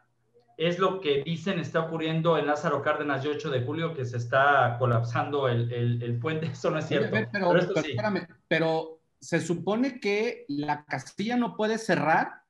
[0.58, 4.18] es lo que dicen está ocurriendo en Lázaro Cárdenas de 8 de julio, que se
[4.18, 6.48] está colapsando el, el, puente.
[6.52, 7.16] Eso no es cierto.
[7.32, 12.42] pero, espérame, pero se supone que la Castilla no puede cerrar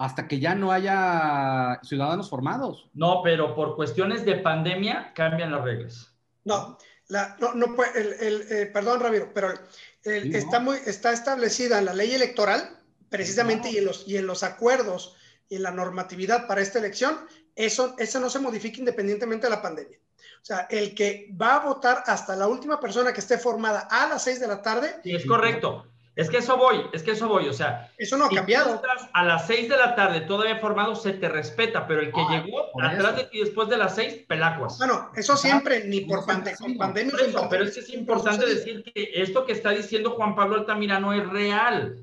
[0.00, 2.88] hasta que ya no haya ciudadanos formados.
[2.94, 6.14] No, pero por cuestiones de pandemia cambian las reglas.
[6.44, 6.78] No,
[7.08, 9.52] la, no, no el, eh, perdón, Ramiro, pero
[10.02, 12.78] está, muy, está establecida en la ley electoral,
[13.10, 15.16] precisamente, y, en los, y en los acuerdos
[15.50, 17.18] y en la normatividad para esta elección,
[17.54, 19.98] eso, eso no se modifica independientemente de la pandemia.
[20.40, 24.08] O sea, el que va a votar hasta la última persona que esté formada a
[24.08, 24.94] las seis de la tarde.
[25.02, 25.84] Sí, es correcto.
[26.20, 27.90] Es que eso voy, es que eso voy, o sea.
[27.98, 28.74] Eso no ha si cambiado.
[28.74, 32.20] Estás a las 6 de la tarde todavía formado, se te respeta, pero el que
[32.20, 33.12] Ah, llegó atrás eso.
[33.16, 34.78] de ti después de las 6, pelacuas.
[34.78, 36.78] Bueno, eso siempre, ni no por es pande- así, con no.
[36.78, 37.10] pandemia.
[37.12, 40.34] Por eso, pero pandemia, es que es importante decir que esto que está diciendo Juan
[40.34, 41.96] Pablo Altamirano es real,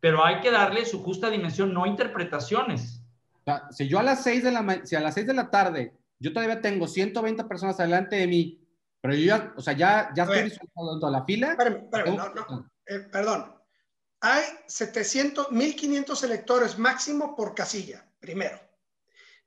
[0.00, 3.00] pero hay que darle su justa dimensión, no interpretaciones.
[3.40, 5.50] O sea, si yo a las 6 de la si a las 6 de la
[5.50, 8.60] tarde yo todavía tengo 120 personas adelante de mí,
[9.00, 11.50] pero yo ya, o sea, ya, ya estoy visualizando la fila.
[11.52, 13.54] Espérame, espérame, tengo- no, no, eh, perdón.
[14.24, 18.58] Hay 700, 1500 electores máximo por casilla, primero.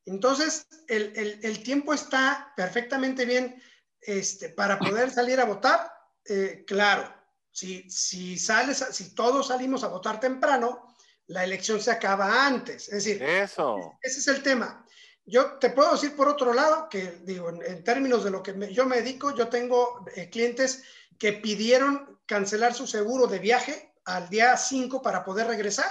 [0.05, 3.61] Entonces, el, el- el tiempo está perfectamente bien
[4.01, 5.91] este, para poder salir a votar.
[6.25, 7.11] Eh, claro,
[7.51, 10.93] si, si, sales, si todos salimos a votar temprano,
[11.27, 12.89] la elección se acaba antes.
[12.89, 13.77] Es decir, Eso.
[14.01, 14.85] ese es el tema.
[15.25, 18.53] Yo te puedo decir por otro lado que, digo, en, en términos de lo que
[18.53, 20.83] me- yo me dedico, yo tengo eh, clientes
[21.17, 25.89] que pidieron cancelar su seguro de viaje al día 5 para poder regresar,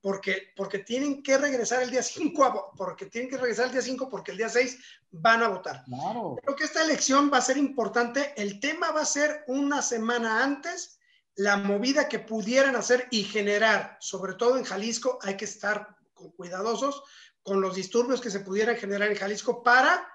[0.00, 3.72] porque, porque tienen que regresar el día 5, a vo- porque tienen que regresar el
[3.72, 4.78] día 5 porque el día 6
[5.10, 5.84] van a votar.
[5.84, 6.36] Claro.
[6.42, 8.32] Creo que esta elección va a ser importante.
[8.36, 10.98] El tema va a ser una semana antes,
[11.34, 16.34] la movida que pudieran hacer y generar, sobre todo en Jalisco, hay que estar cu-
[16.36, 17.02] cuidadosos
[17.42, 20.06] con los disturbios que se pudieran generar en Jalisco para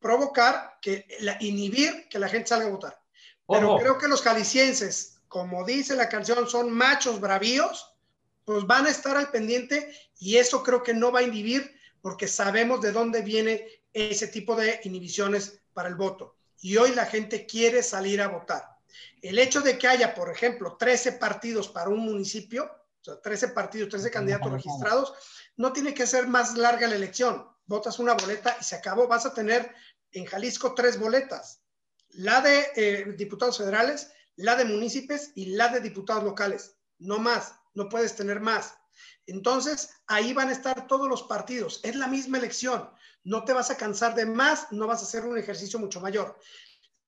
[0.00, 3.00] provocar que la, inhibir que la gente salga a votar.
[3.46, 3.78] Pero Ojo.
[3.80, 7.92] creo que los jaliscienses, como dice la canción, son machos bravíos,
[8.44, 12.28] pues van a estar al pendiente y eso creo que no va a inhibir porque
[12.28, 16.36] sabemos de dónde viene ese tipo de inhibiciones para el voto.
[16.60, 18.64] Y hoy la gente quiere salir a votar.
[19.20, 22.70] El hecho de que haya, por ejemplo, 13 partidos para un municipio,
[23.00, 25.14] o sea, 13 partidos, 13 candidatos registrados,
[25.56, 27.44] no tiene que ser más larga la elección.
[27.66, 29.08] Votas una boleta y se acabó.
[29.08, 29.74] Vas a tener
[30.12, 31.60] en Jalisco tres boletas.
[32.10, 36.76] La de eh, diputados federales, la de municipios y la de diputados locales.
[36.98, 38.76] No más, no puedes tener más.
[39.26, 41.80] Entonces, ahí van a estar todos los partidos.
[41.82, 42.90] Es la misma elección.
[43.22, 46.38] No te vas a cansar de más, no vas a hacer un ejercicio mucho mayor.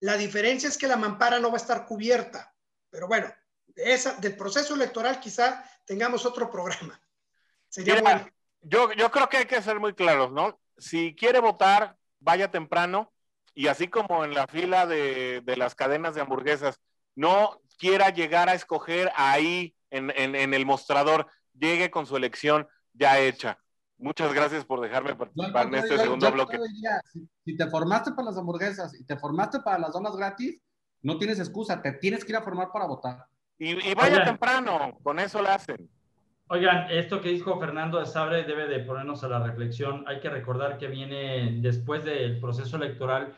[0.01, 2.55] La diferencia es que la mampara no va a estar cubierta.
[2.91, 3.33] Pero bueno,
[3.75, 7.01] esa, del proceso electoral quizá tengamos otro programa.
[7.69, 8.31] Sería Mira, bueno.
[8.63, 10.59] yo, yo creo que hay que ser muy claros, ¿no?
[10.79, 13.13] Si quiere votar, vaya temprano
[13.55, 16.81] y así como en la fila de, de las cadenas de hamburguesas,
[17.17, 21.27] no quiera llegar a escoger ahí en, en, en el mostrador,
[21.59, 23.59] llegue con su elección ya hecha.
[23.99, 26.59] Muchas gracias por dejarme participar en este yo- segundo yo bloque.
[26.59, 30.61] diría, si, si te formaste para las hamburguesas y te formaste para las donas gratis,
[31.03, 33.25] no tienes excusa, te tienes que ir a formar para votar.
[33.59, 34.25] Y, y vaya Oigan.
[34.27, 35.89] temprano, con eso lo hacen.
[36.49, 40.05] Oigan, esto que dijo Fernando de Sabre debe de ponernos a la reflexión.
[40.07, 43.37] Hay que recordar que viene después del proceso electoral,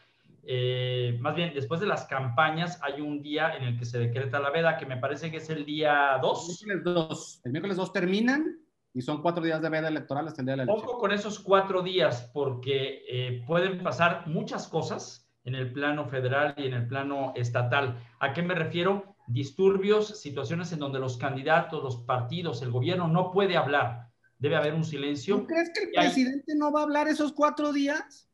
[0.51, 4.41] eh, más bien después de las campañas, hay un día en el que se decreta
[4.41, 6.65] la veda, que me parece que es el día El 2.
[6.65, 8.59] miércoles 2, el miércoles 2 terminan
[8.95, 10.89] y son cuatro días de veda electoral hasta el día de la elección.
[10.89, 16.55] Ojo con esos cuatro días, porque eh, pueden pasar muchas cosas en el plano federal
[16.57, 17.99] y en el plano estatal.
[18.19, 19.15] ¿A qué me refiero?
[19.27, 24.09] Disturbios, situaciones en donde los candidatos, los partidos, el gobierno no puede hablar.
[24.39, 25.37] Debe haber un silencio.
[25.41, 28.28] ¿Tú crees que el Y hay- presidente no va a hablar esos cuatro días?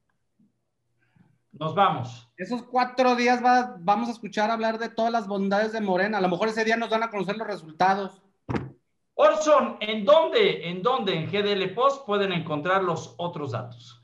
[1.59, 2.29] Nos vamos.
[2.37, 6.19] Esos cuatro días va- vamos a escuchar hablar de todas las bondades de Morena.
[6.19, 8.23] A lo mejor ese día nos van a conocer los resultados.
[9.15, 14.03] Orson, ¿en dónde, en dónde en GDL Post pueden encontrar los otros datos?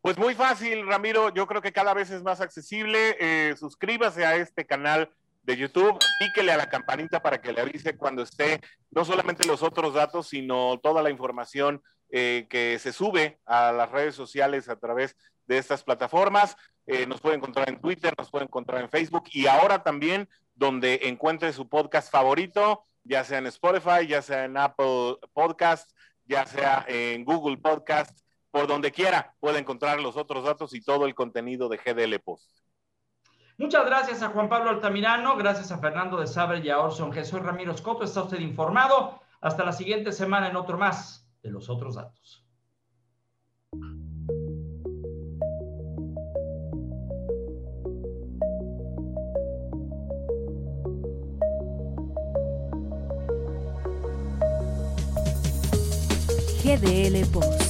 [0.00, 1.28] Pues muy fácil, Ramiro.
[1.34, 3.16] Yo creo que cada vez es más accesible.
[3.20, 5.10] Eh, suscríbase a este canal
[5.42, 9.62] de YouTube, píquele a la campanita para que le avise cuando esté no solamente los
[9.62, 14.76] otros datos, sino toda la información eh, que se sube a las redes sociales a
[14.78, 15.14] través
[15.46, 16.56] de estas plataformas.
[16.86, 21.00] Eh, nos puede encontrar en Twitter, nos puede encontrar en Facebook y ahora también donde
[21.04, 25.90] encuentre su podcast favorito, ya sea en Spotify, ya sea en Apple Podcast,
[26.24, 28.18] ya sea en Google Podcast,
[28.50, 32.66] por donde quiera puede encontrar los otros datos y todo el contenido de GDL Post.
[33.58, 37.40] Muchas gracias a Juan Pablo Altamirano, gracias a Fernando de Sabre y a Orson Jesús
[37.40, 38.04] Ramiro Escoto.
[38.04, 39.20] Está usted informado.
[39.40, 42.45] Hasta la siguiente semana en otro más de los otros datos.
[56.66, 57.65] GDL Post.